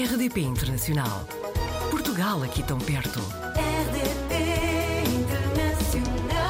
[0.00, 1.26] RDP Internacional.
[1.90, 3.18] Portugal aqui tão perto.
[3.54, 4.32] RDP
[5.14, 6.40] Internacional.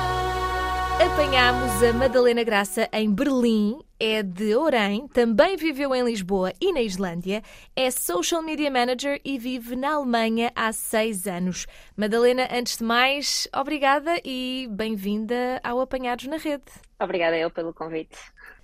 [1.04, 6.80] Apanhámos a Madalena Graça em Berlim, é de Orem, também viveu em Lisboa e na
[6.80, 7.42] Islândia,
[7.74, 11.66] é Social Media Manager e vive na Alemanha há seis anos.
[11.96, 16.70] Madalena, antes de mais, obrigada e bem-vinda ao Apanhados na Rede.
[17.00, 18.16] Obrigada eu pelo convite.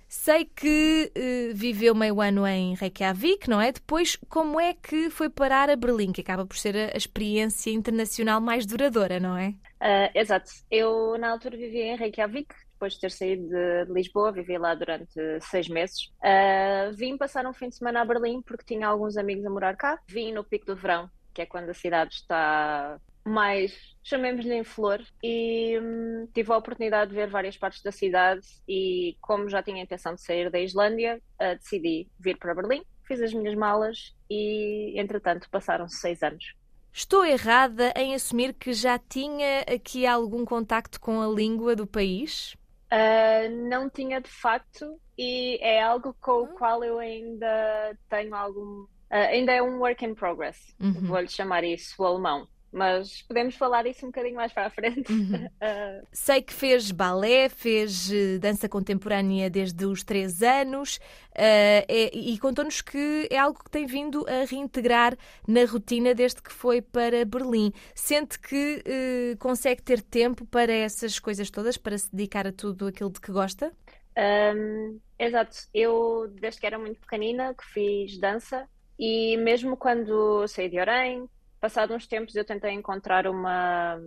[0.07, 3.73] Sei que eh, viveu meio ano em Reykjavik, não é?
[3.73, 8.39] Depois, como é que foi parar a Berlim, que acaba por ser a, experiência internacional
[8.39, 9.53] mais duradoura, não é?
[9.79, 10.49] Ah, exato.
[10.71, 15.19] Eu, na altura, vivia em Reykjavik, depois de ter saído de Lisboa, vivi lá durante
[15.41, 16.09] seis meses.
[16.23, 19.75] Ah, vim passar um fim de semana a Berlim porque tinha alguns amigos a morar
[19.75, 19.99] cá.
[20.07, 22.97] Vim no pico do verão, que é quando a cidade está
[23.27, 23.73] mais,
[24.03, 29.17] chamemos-lhe em flor, e hum, tive a oportunidade de ver várias partes da cidade e
[29.21, 33.21] como já tinha a intenção de sair da Islândia, ah, decidi vir para Berlim, fiz
[33.21, 36.55] as minhas malas e, entretanto, passaram-se seis anos.
[36.91, 42.55] Estou errada em assumir que já tinha aqui algum contacto com a língua do país?
[42.91, 48.83] Uh, não tinha de facto e é algo com o qual eu ainda tenho algum.
[48.83, 50.93] uh, ainda é um work in progress, Uhum.
[50.93, 52.47] vou-lhe chamar isso, o alemão.
[52.71, 55.13] Mas podemos falar isso um bocadinho mais para a frente.
[55.61, 60.99] Uh, Sei que fez balé, fez eh, dança contemporânea desde os três anos
[61.35, 65.15] eh, é- e contou-nos que é algo que tem vindo a reintegrar
[65.47, 67.71] na rotina desde que foi para Berlim.
[67.93, 72.87] Sente que eh, consegue ter tempo para essas coisas todas, para se dedicar a tudo
[72.87, 73.71] aquilo de que gosta?
[74.17, 80.69] um, exato, eu desde que era muito pequenina que fiz dança e mesmo quando saí
[80.69, 81.29] de Orem,
[81.59, 83.99] passado uns tempos eu tentei encontrar uma,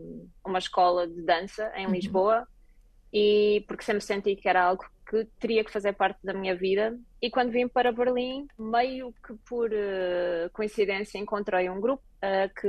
[0.45, 1.93] uma escola de dança em Uhum.
[1.93, 2.47] Lisboa
[3.13, 6.97] e porque sempre senti que era algo que teria que fazer parte da minha vida.
[7.21, 12.69] E quando vim para Berlim, meio que por eh, coincidência encontrei um grupo eh, que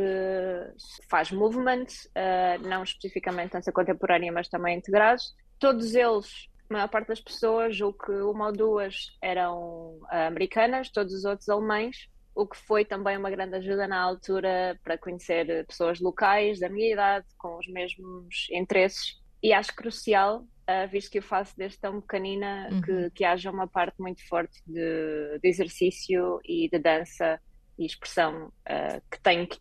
[1.08, 5.36] faz movement, eh, não especificamente dança contemporânea, mas também integrados.
[5.59, 11.13] Todos eles, a maior parte das pessoas, o que uma ou duas eram americanas, todos
[11.13, 12.09] os outros alemães.
[12.34, 16.69] O que foi também uma grande ajuda na altura para conhecer eh, pessoas locais da
[16.69, 21.80] minha idade, com os mesmos interesses e acho crucial, ah, visto que eu faço desde
[21.80, 22.81] tão pequenina, Uhum.
[22.81, 27.40] que, que haja uma parte muito forte de, de exercício e de dança
[27.78, 29.58] e expressão ah, que tenho que,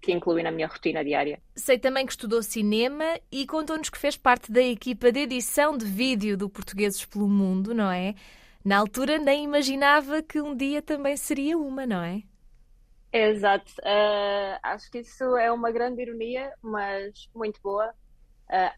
[0.00, 1.40] que incluir na minha rotina diária.
[1.56, 5.86] Sei também que estudou cinema e contou-nos que fez parte da equipa de edição de
[5.86, 8.14] vídeo do Portugueses pelo Mundo, não é?
[8.64, 12.22] Na altura nem imaginava que um dia também seria uma, não é?
[13.12, 17.92] Exato, Ah, acho que isso é uma grande ironia, mas muito boa.
[18.50, 18.74] Ah,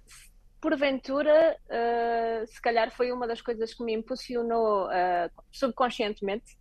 [0.61, 4.89] porventura, ah, se calhar foi uma das coisas que me impulsionou
[5.53, 6.57] subconscientemente,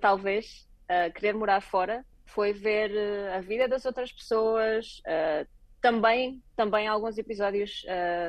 [0.00, 0.66] talvez,
[1.14, 2.90] querer morar fora, foi ver
[3.34, 5.00] a vida das outras pessoas,
[5.80, 7.84] também, também alguns episódios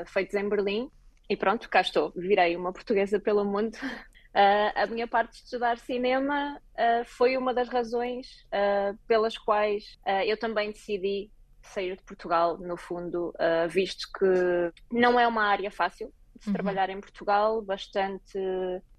[0.08, 0.92] feitos em Berlim,
[1.30, 3.78] e pronto, cá estou, virei uma portuguesa pelo mundo.
[4.34, 9.84] Ah, a minha parte de estudar cinema ah, foi uma das razões ah, pelas quais
[10.26, 11.32] eu também decidi
[11.64, 13.34] sair de Portugal, no fundo,
[13.70, 14.26] visto que
[14.92, 16.54] não é uma área fácil de se Uhum.
[16.54, 18.38] trabalhar em Portugal, bastante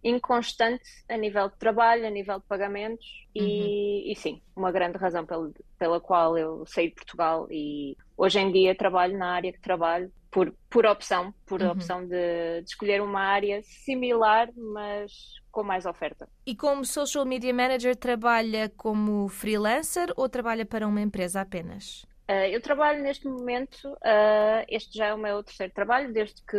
[0.03, 5.25] inconstante a nível de trabalho, a nível de pagamentos, e, e sim, uma grande razão
[5.25, 9.61] pela, pela qual eu saí de Portugal e hoje em dia trabalho na área que
[9.61, 11.71] trabalho por, por opção, por Uhum.
[11.71, 15.13] opção de, de escolher uma área similar, mas
[15.51, 16.29] com mais oferta.
[16.47, 22.05] E como social media manager trabalha como freelancer ou trabalha para uma empresa apenas?
[22.31, 26.59] Uh, eu trabalho neste momento, uh, este já é o meu terceiro trabalho, desde que,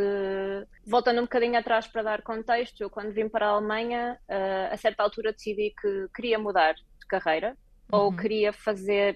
[0.88, 4.78] voltando um bocadinho atrás para dar contexto, eu quando vim para a Alemanha, uh, a
[4.78, 7.56] certa altura decidi que queria mudar de carreira
[7.92, 8.16] ou Uhum.
[8.16, 9.14] queria fazer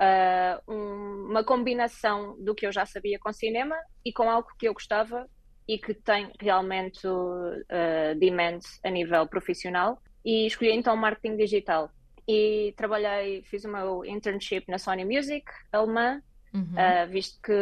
[0.00, 4.68] uh, um- uma combinação do que eu já sabia com cinema e com algo que
[4.68, 5.26] eu gostava
[5.68, 11.90] e que tem realmente uh, demand a nível profissional e escolhi então marketing digital
[12.28, 16.20] e trabalhei, fiz o meu internship na Sony Music alemã,
[16.54, 16.62] Uhum.
[16.74, 17.52] uh, visto que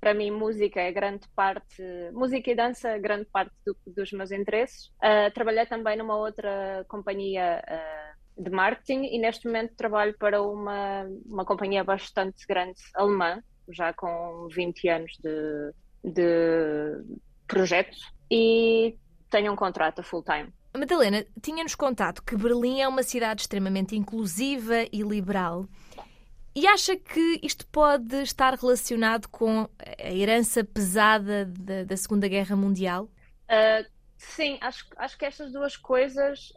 [0.00, 1.82] para mim música é grande parte,
[2.12, 4.86] música e dança é grande parte do- dos meus interesses.
[5.02, 7.62] Uh, trabalhei também numa outra companhia
[8.36, 14.48] de marketing e neste momento trabalho para uma, uma companhia bastante grande alemã, já com
[14.50, 15.72] 20 anos de,
[16.12, 17.04] de
[17.46, 17.96] projeto
[18.30, 18.96] e
[19.28, 20.52] tenho um contrato a full time.
[20.76, 25.66] Madalena, tinha-nos contado que Berlim é uma cidade extremamente inclusiva e liberal.
[26.54, 29.68] E acha que isto pode estar relacionado com
[29.98, 33.04] a herança pesada da, da Segunda Guerra Mundial?
[33.04, 36.52] Uh, sim, acho, acho que estas duas coisas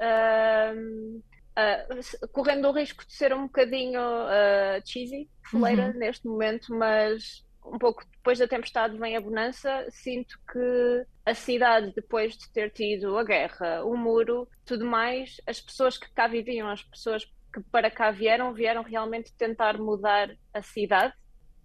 [0.76, 1.22] um,
[1.58, 6.00] uh, correndo o risco de ser um bocadinho uh, cheesy, foleira uhum.
[6.00, 9.86] neste momento, mas um pouco depois da tempestade vem a bonança.
[9.90, 15.62] Sinto que a cidade, depois de ter tido a guerra, o muro, tudo mais, as
[15.62, 20.62] pessoas que cá viviam, as pessoas que para cá vieram, vieram realmente tentar mudar a
[20.62, 21.14] cidade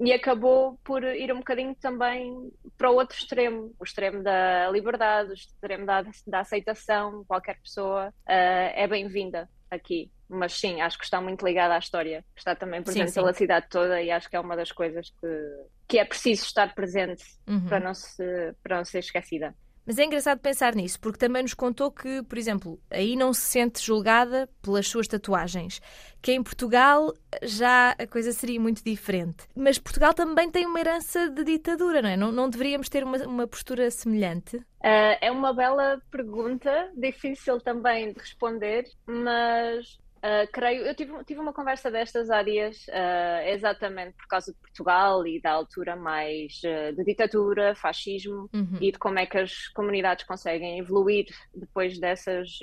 [0.00, 5.31] e acabou por ir um bocadinho também para o outro extremo, o extremo da liberdade,
[5.31, 7.25] o extremo da, da aceitação.
[7.26, 10.11] Qualquer pessoa uh, é bem-vinda aqui.
[10.29, 13.20] Mas sim, acho que está muito ligada à história, está também presente sim, sim.
[13.20, 16.75] pela cidade toda e acho que é uma das coisas que, que é preciso estar
[16.75, 17.67] presente uhum.
[17.67, 19.55] para, não se, para não ser esquecida.
[19.88, 23.40] Mas é engraçado pensar nisso, porque também nos contou que, por exemplo, aí não se
[23.40, 25.81] sente julgada pelas suas tatuagens,
[26.20, 29.49] que em Portugal já a coisa seria muito diferente.
[29.56, 32.19] Mas Portugal também tem uma herança de ditadura, não é?
[32.19, 34.58] Não, não deveríamos ter uma, uma postura semelhante?
[34.58, 41.41] Uh, é uma bela pergunta, difícil também de responder, mas Uh, creio, eu tive, tive
[41.41, 46.61] uma conversa destas há dias, uh, exatamente por causa de Portugal e da altura mais
[46.65, 48.79] uh, de ditadura, fascismo uhum.
[48.81, 52.59] e de como é que as comunidades conseguem evoluir depois dessas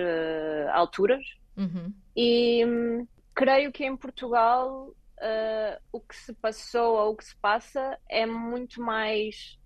[0.73, 1.23] alturas.
[1.55, 1.93] Uhum.
[2.15, 4.93] E um, creio que em Portugal
[5.91, 9.57] o que se passou ou o que se passa é muito mais.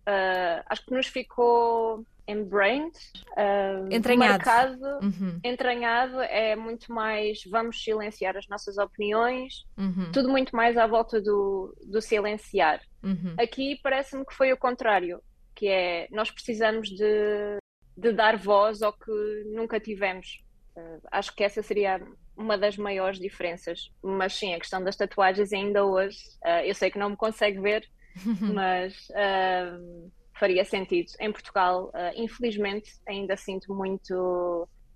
[0.68, 2.96] acho que nos ficou embrained,
[3.31, 4.46] uh, entranhado.
[4.46, 5.40] marcado, uhum.
[5.44, 10.12] entranhado, é muito mais vamos silenciar as nossas opiniões, uhum.
[10.12, 12.81] tudo muito mais à volta do, do silenciar.
[13.04, 13.36] Uhum.
[13.40, 15.22] Aqui parece-me que foi o contrário,
[15.56, 17.58] que é nós precisamos de,
[17.98, 19.12] de dar voz ao que
[19.54, 20.44] nunca tivemos.
[20.76, 22.00] Uh, acho que essa seria
[22.38, 23.92] uma das maiores diferenças.
[24.02, 27.60] Mas sim, a questão das tatuagens ainda hoje, uh, eu sei que não me consegue
[27.60, 27.86] ver,
[28.54, 31.12] mas uh, faria sentido.
[31.19, 34.13] Em Portugal, uh, infelizmente, ainda sinto muito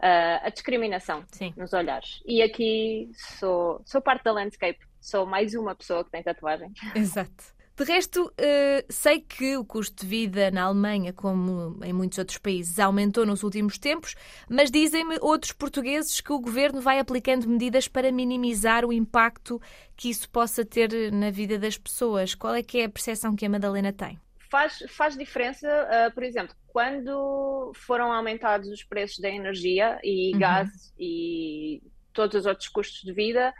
[0.04, 1.54] uh, a discriminação Sim.
[1.58, 2.22] nos olhares.
[2.26, 6.72] E aqui sou, sou parte da landscape, sou mais uma pessoa que tem tatuagem.
[6.96, 7.54] Exato.
[7.76, 12.38] De resto, uh, sei que o custo de vida na Alemanha, como em muitos outros
[12.38, 14.14] países, aumentou nos últimos tempos,
[14.48, 19.60] mas dizem-me outros portugueses que o governo vai aplicando medidas para minimizar o impacto
[19.98, 22.36] que isso possa ter na vida das pessoas.
[22.36, 24.20] Qual é que é a percepção que a Madalena tem?
[24.54, 30.40] Faz, faz diferença, uh, por exemplo, quando foram aumentados os preços da energia e uhum.
[30.40, 31.82] gás e
[32.14, 33.52] todos os outros custos de vida,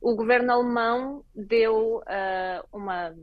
[0.00, 3.14] o governo alemão deu uh, uma,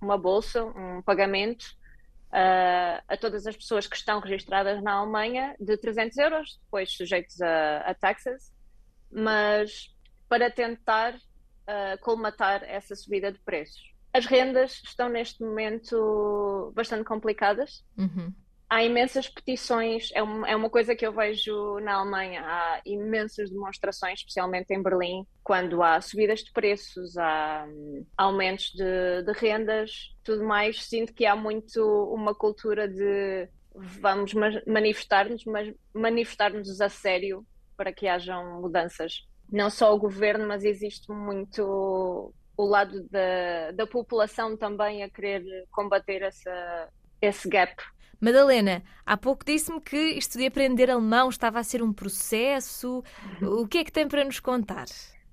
[0.00, 1.64] uma bolsa, um pagamento
[2.28, 7.42] uh, a todas as pessoas que estão registradas na Alemanha de 300 euros, depois sujeitos
[7.42, 8.54] a, a taxas,
[9.10, 9.92] mas
[10.28, 11.18] para tentar
[12.00, 13.91] colmatar essa subida de preços.
[14.12, 17.84] As rendas estão neste momento bastante complicadas.
[17.96, 18.32] Uhum.
[18.68, 22.42] Há imensas petições, é uma, é uma coisa que eu vejo na Alemanha.
[22.42, 29.22] Há imensas demonstrações, especialmente em Berlim, quando há subidas de preços, há um, aumentos de,
[29.24, 30.84] de rendas, tudo mais.
[30.84, 31.82] Sinto que há muito
[32.14, 34.32] uma cultura de vamos
[34.66, 39.26] manifestar-nos, mas manifestar-nos a sério para que hajam mudanças.
[39.50, 45.66] Não só o governo, mas existe muito o lado da, da população também a querer
[45.70, 46.88] combater essa,
[47.20, 47.74] esse gap.
[48.20, 53.02] Madalena, há pouco disse-me que isto de aprender alemão estava a ser um processo.
[53.40, 54.84] O que é que tem para nos contar?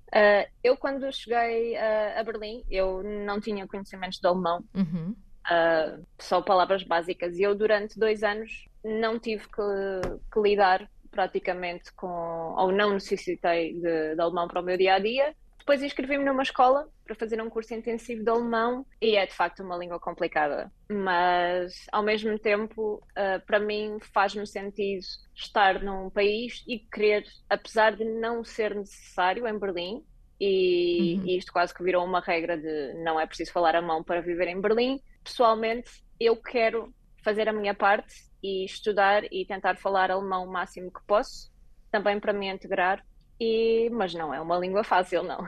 [0.08, 5.14] Uh, eu, quando cheguei uh, a Berlim, eu não tinha conhecimentos de alemão, uhum.
[5.46, 7.38] uh, só palavras básicas.
[7.38, 12.08] E eu, durante dois anos, não tive que, que lidar praticamente com,
[12.56, 15.32] ou não necessitei de, de alemão para o meu dia a dia.
[15.70, 19.62] Depois inscrevi-me numa escola para fazer um curso intensivo de alemão e é de facto
[19.62, 26.64] uma língua complicada, mas ao mesmo tempo, uh, para mim, faz-me sentido estar num país
[26.66, 30.04] e querer, apesar de não ser necessário em Berlim,
[30.40, 31.26] e, uhum.
[31.26, 34.48] e isto quase que virou uma regra de não é preciso falar alemão para viver
[34.48, 35.00] em Berlim.
[35.22, 38.12] Pessoalmente, eu quero fazer a minha parte
[38.42, 41.48] e estudar e tentar falar alemão o máximo que posso,
[41.92, 43.04] também para me integrar
[43.40, 45.46] e, mas não é uma língua fácil, não.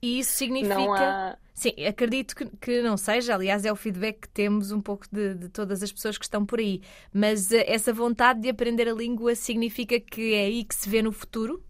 [0.00, 0.76] E isso significa.
[0.76, 1.38] Há...
[1.52, 5.34] Sim, acredito que, que, não seja, aliás, é o feedback que temos um pouco de,
[5.34, 6.80] de, todas as pessoas que estão por aí.
[7.12, 11.02] Mas uh, essa vontade de aprender a língua significa que é aí que se vê
[11.02, 11.62] no futuro?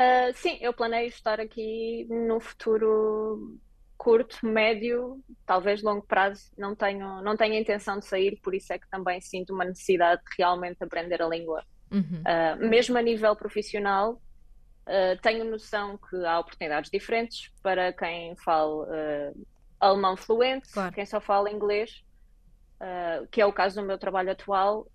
[0.00, 3.58] Uh, sim, eu planeio estar aqui no futuro
[3.96, 6.50] curto, médio, talvez longo prazo.
[6.56, 9.64] Não tenho, não tenho a intenção de sair, por isso é que também sinto uma
[9.64, 11.64] necessidade de realmente aprender a língua.
[11.90, 12.22] Uhum.
[12.22, 14.20] Uh, mesmo a nível profissional,
[14.86, 19.46] Uh, tenho noção que há oportunidades diferentes para quem fala uh,
[19.80, 20.94] alemão fluente, claro.
[20.94, 22.04] quem só fala inglês,
[22.80, 24.86] uh, que é o caso do meu trabalho atual.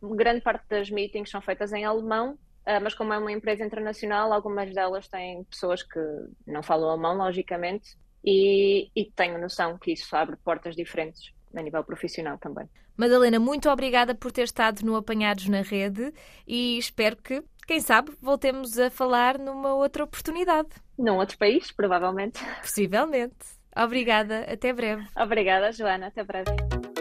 [0.00, 2.38] grande parte das meetings são feitas em alemão
[2.82, 5.98] mas como é uma empresa internacional, algumas delas têm pessoas que
[6.46, 11.82] não falam alemão, logicamente, e, e tenho noção que isso abre portas diferentes a nível
[11.82, 12.68] profissional também.
[12.96, 16.12] Madalena, muito obrigada por ter estado no Apanhados na Rede
[16.46, 20.68] e espero que, quem sabe, voltemos a falar numa outra oportunidade.
[20.98, 22.38] Num outro país, provavelmente.
[22.60, 23.34] Possivelmente.
[23.76, 25.06] Obrigada, até breve.
[25.16, 26.50] Obrigada, Joana, até breve.